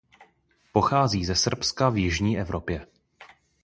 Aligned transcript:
Pochází 0.71 1.25
ze 1.25 1.35
Srbska 1.35 1.89
v 1.89 1.97
jižní 1.97 2.39
Evropě. 2.39 2.87